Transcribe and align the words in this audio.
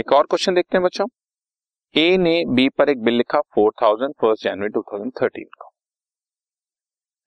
एक 0.00 0.12
और 0.12 0.26
क्वेश्चन 0.26 0.54
देखते 0.54 0.76
हैं 0.76 0.82
बच्चों। 0.84 1.06
ए 1.94 2.16
ने 2.18 2.32
बी 2.48 2.68
पर 2.68 2.88
एक 2.88 3.02
बिल 3.04 3.14
लिखा 3.14 3.40
four 3.54 3.72
thousand 3.82 4.12
first 4.20 4.44
January 4.44 4.68
two 4.68 4.82
thousand 4.82 5.12
thirteen 5.12 5.44
को। 5.56 5.68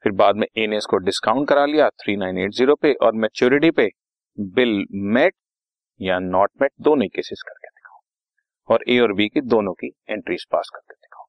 फिर 0.03 0.11
बाद 0.11 0.35
में 0.35 0.45
ए 0.57 0.65
ने 0.67 0.77
इसको 0.77 0.97
डिस्काउंट 0.99 1.47
करा 1.49 1.65
लिया 1.65 1.89
थ्री 2.01 2.15
नाइन 2.17 2.37
एट 2.37 2.51
ज़ीरो 2.51 2.75
पे 2.75 2.93
और 3.05 3.13
मेच्योरिटी 3.15 3.71
पे 3.71 3.89
बिल 4.55 4.85
मेट 5.13 5.35
या 5.99 6.19
नॉट 6.19 6.51
मेट 6.61 6.71
दोनों 6.81 7.07
केसेस 7.07 7.43
करके 7.47 7.67
दिखाओ। 7.67 7.99
और 8.69 8.83
ए 8.89 8.99
और 8.99 9.13
बी 9.13 9.27
की 9.29 9.41
दोनों 9.47 9.73
की 9.73 9.91
एंट्रीज 10.09 10.45
पास 10.51 10.69
करके 10.75 10.93
दिखाओ। 10.95 11.25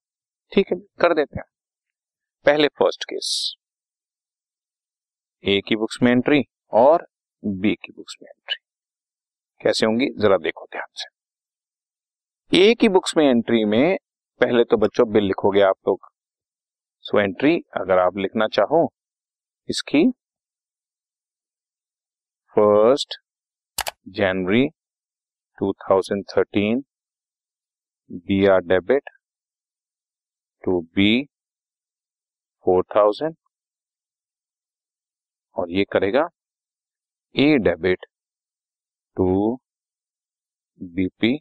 ठीक 0.53 0.73
है, 0.73 0.79
कर 1.01 1.15
देते 1.15 1.39
हैं। 1.39 1.47
पहले 2.47 2.69
फ़र्स्ट 2.69 3.05
केस 3.05 3.57
ए 5.45 5.61
की 5.69 5.77
बुक्स 5.77 5.99
में 6.03 6.11
एंट्री 6.13 6.43
और 6.75 7.07
बी 7.43 7.75
की 7.75 7.93
बुक्स 7.93 8.17
में 8.23 8.29
एंट्री 8.29 8.63
कैसे 9.61 9.87
होंगी? 9.87 10.09
जरा 10.19 10.37
देखो 10.39 10.67
ध्यान 10.67 10.93
से। 10.95 11.14
ए 12.55 12.75
की 12.81 12.89
बुक्स 12.89 13.17
में 13.17 13.25
एंट्री 13.25 13.65
में 13.65 13.97
पहले 14.41 14.63
तो 14.65 14.77
बच्चों 14.77 15.07
बिल 15.13 15.25
लिखोगे 15.25 15.61
आप 15.61 15.77
लोग। 15.89 16.09
सो 17.05 17.19
एंट्री 17.21 17.55
अगर 17.77 17.99
आप 17.99 18.17
लिखना 18.17 18.47
चाहो, 18.49 18.83
इसकी 19.69 20.03
first 22.57 23.17
January 24.09 24.63
2013 25.59 26.83
B 28.29 28.47
R 28.47 28.61
debit 28.65 29.11
to 30.65 30.81
B 30.97 31.25
four 32.67 32.85
thousand 32.97 33.35
और 35.57 35.71
ये 35.71 35.85
करेगा 35.93 36.29
A 37.35 37.57
debit 37.65 38.07
to 39.17 39.57
BP 40.81 41.35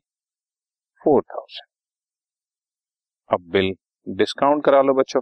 four 1.03 1.21
thousand. 1.23 1.67
अब 3.29 3.49
बिल 3.51 3.73
डिस्काउंट 4.07 4.63
करा 4.65 4.81
लो 4.81 4.93
बच्चों। 4.93 5.21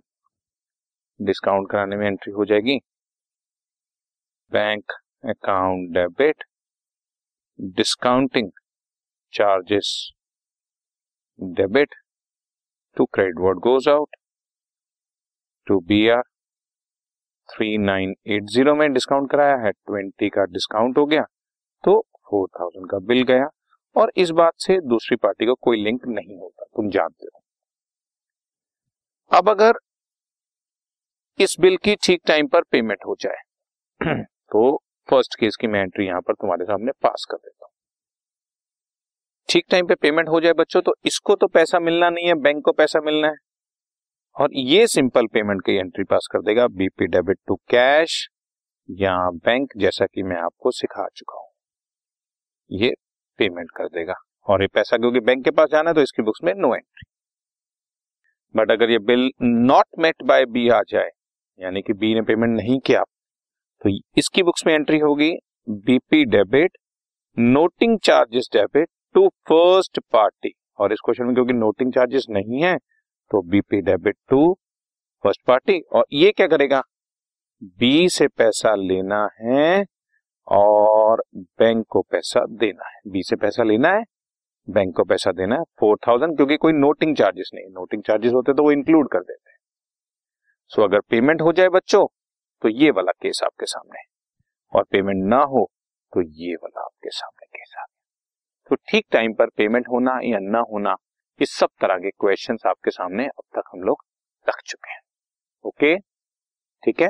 डिस्काउंट 1.20 1.70
कराने 1.72 1.96
में 1.98 2.06
एंट्री 2.08 2.34
हो 2.34 2.46
जाएगी। 2.46 2.78
Bank 4.52 4.92
account 5.30 5.90
debit, 5.94 6.44
discounting 7.76 8.50
charges, 9.34 9.92
debit, 11.40 11.96
to 12.98 13.06
credit 13.06 13.40
word 13.40 13.60
goes 13.60 13.88
out, 13.90 14.16
to 15.68 15.80
B 15.88 16.08
R 16.10 16.22
three 17.50 17.78
nine 17.78 18.14
eight 18.28 18.44
zero 18.50 18.76
में 18.76 18.92
डिस्काउंट 18.94 19.32
कराया 19.32 19.56
है। 19.66 19.72
ट्वेंटी 19.72 20.30
का 20.30 20.46
डिस्काउंट 20.48 20.98
हो 20.98 21.06
गया 21.06 21.24
तो 21.84 22.00
फोर 22.30 22.48
थाउज़ेंड 22.60 22.90
का 22.92 23.00
बिल 23.08 23.24
गया। 23.24 23.48
और 23.96 24.12
इस 24.18 24.30
बात 24.32 24.54
से 24.60 24.80
दूसरी 24.82 25.16
पार्टी 25.18 25.46
को 25.46 25.54
कोई 25.56 25.84
लिंक 25.84 26.06
नहीं 26.08 26.38
होता, 26.38 26.66
तुम 26.66 26.90
जानते 26.90 27.26
हो। 27.26 27.42
अब 29.32 29.50
अगर 29.50 29.80
इस 31.40 31.56
बिल 31.60 31.78
की 31.78 31.96
ठीक 32.04 32.22
टाइम 32.28 32.48
पर 32.48 32.62
पेमेंट 32.72 33.06
हो 33.06 33.16
जाए 33.20 34.16
तो 34.52 34.76
फ़र्स्ट 35.10 35.36
केस 35.40 35.56
की 35.56 35.68
मैं 35.68 35.82
एंट्री 35.82 36.06
यहाँ 36.06 36.22
पर 36.22 36.34
तुम्हारे 36.34 36.66
सामने 36.66 36.92
पास 37.04 37.26
कर 37.32 37.38
देता 37.38 37.66
हूँ। 37.66 37.72
ठीक 39.50 39.66
टाइम 39.72 39.88
पे 39.88 39.96
पेमेंट 39.98 40.30
हो 40.30 40.40
जाए 40.42 40.54
बच्चों 40.56 40.82
तो 40.82 40.94
इसको 41.06 41.36
तो 41.36 41.48
पैसा 41.50 41.80
मिलना 41.80 42.10
नहीं 42.10 42.28
है, 42.28 42.34
बैंक 42.36 42.64
को 42.66 42.72
पैसा 42.74 43.00
मिलना 43.02 43.28
है। 43.28 43.36
और 44.36 44.50
ये 44.56 44.86
सिंपल 44.88 45.28
पेमेंट 45.28 45.62
की 45.62 45.76
एंट्री 45.76 46.04
पास 46.06 46.28
कर 46.32 46.42
देगा, 46.42 46.68
बीपी 46.70 47.08
डेबिट 47.08 47.38
टू 47.48 47.56
कैश, 47.70 48.28
या 48.90 49.16
बैंक, 49.30 49.72
जैसा 49.78 50.06
कि 50.06 50.24
मैं 50.24 50.38
आपको 50.38 50.72
सिखा 50.72 51.08
चुका 51.16 51.40
हूँ। 51.40 51.50
ये 52.70 52.94
पेमेंट 53.40 53.72
कर 53.76 53.88
देगा। 53.90 54.14
और 54.48 54.62
ये 54.62 54.68
पैसा 54.74 54.98
क्योंकि 54.98 55.20
बैंक 55.22 55.44
के 55.44 55.52
पास 55.52 55.70
जाना 55.72 55.90
है 55.90 55.94
तो 55.94 56.02
इसकी 56.02 56.24
बुक्स 56.24 56.44
में 56.44 56.54
नो 56.56 56.74
एंट्री 56.76 57.10
बट 58.56 58.72
अगर 58.72 58.90
ये 58.92 59.00
bill 59.02 59.30
not 59.42 59.86
met 60.00 60.24
by 60.24 60.46
B 60.48 60.68
आ 60.70 60.82
जाए, 60.90 61.10
यानी 61.60 61.82
कि 61.82 61.94
बी 61.94 62.14
ने 62.16 62.22
पेमेंट 62.24 62.56
नहीं 62.56 62.80
किया 62.80 63.04
तो 63.82 63.90
इसकी 64.18 64.44
बुक्स 64.44 64.66
में 64.68 64.74
एंट्री 64.74 65.00
होगी 65.00 65.32
BP 65.68 66.24
debit 66.28 66.78
noting 67.38 67.98
charges 68.00 68.50
debit 68.54 68.90
to 69.16 69.28
first 69.48 70.00
party 70.12 70.54
और 70.80 70.94
इस 70.94 71.00
क्वेश्चन 71.06 71.26
में 71.26 71.34
क्योंकि 71.34 71.54
नोटिंग 71.54 71.94
चार्जेस 71.94 72.26
नहीं 72.30 72.64
है 72.64 72.76
तो 72.78 73.42
BP 73.50 73.82
debit 73.82 74.16
to 74.30 74.54
first 75.24 75.42
party 75.48 75.80
और 75.92 76.06
ये 76.14 76.32
क्या 76.32 76.48
करेगा? 76.48 76.82
बी 77.62 78.10
से 78.10 78.28
पैसा 78.30 78.74
लेना 78.78 79.28
है 79.42 79.84
और 80.52 81.24
बैंक 81.34 81.86
को 81.90 82.02
पैसा 82.02 82.46
देना 82.52 82.88
है। 82.88 83.00
बी 83.08 83.24
से 83.24 83.36
पैसा 83.36 83.64
लेना 83.64 83.90
है 83.90 84.04
बैंक 84.68 84.96
को 84.96 85.04
पैसा 85.04 85.32
देना 85.32 85.56
है 85.56 85.64
फोर 85.80 85.98
थाउज़ेंड 86.08 86.36
क्योंकि 86.36 86.58
कोई 86.58 86.74
नोटिंग 86.74 87.16
चार्जेस 87.18 87.50
नहीं 87.54 87.66
नोटिंग 87.70 88.04
चार्जेस 88.04 88.34
होते 88.34 88.54
तो 88.54 88.64
वो 88.64 88.72
इंक्लूड 88.72 89.10
कर 89.12 89.20
देते 89.20 89.50
हैं। 89.50 89.58
सो 90.72 90.84
अगर 90.84 91.00
पेमेंट 91.10 91.42
हो 91.42 91.54
जाए 91.54 91.70
बच्चों 91.70 92.06
तो 92.62 92.70
ये 92.70 92.92
वाला 92.92 93.12
केस 93.22 93.42
आपके 93.44 93.66
सामने 93.66 94.02
और 94.74 94.84
पेमेंट 94.92 95.24
ना 95.26 95.42
हो 95.46 95.70
तो 96.14 96.22
ये 96.22 96.56
वाला 96.56 96.82
आपके 96.82 97.10
सामने 97.10 97.46
केस 97.48 97.74
आ 97.78 97.82
गया। 97.82 98.00
तो 98.72 98.76
ठीक 98.90 99.06
टाइम 99.12 99.34
पर 99.34 99.50
पेमेंट 99.58 99.88
होना 99.90 100.20
या 100.24 100.40
ना 100.42 100.60
होना 100.72 100.96
इस 101.40 101.54
सब 101.54 101.70
तरह 101.82 101.98
के 101.98 102.10
क्वेश्चन 102.12 102.58
आपके 102.68 102.92
सामने 102.92 103.26
अब 103.28 103.44
तक 103.56 103.70
हम 103.74 103.84
लोग 103.84 104.04
रख 104.48 104.62
चुके 104.66 104.92
हैं। 104.92 105.00
ओके 105.66 105.98
ठीक 106.84 107.02
है? 107.02 107.10